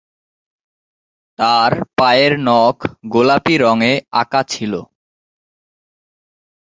[1.39, 2.77] তার পায়ের নখ
[3.05, 4.73] গোলাপী রঙে আঁকা ছিল।